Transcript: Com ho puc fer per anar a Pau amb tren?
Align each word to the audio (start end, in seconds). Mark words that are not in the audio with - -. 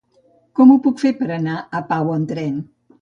Com 0.59 0.71
ho 0.71 0.77
puc 0.87 1.03
fer 1.03 1.11
per 1.21 1.27
anar 1.35 1.59
a 1.81 1.85
Pau 1.93 2.11
amb 2.17 2.33
tren? 2.33 2.57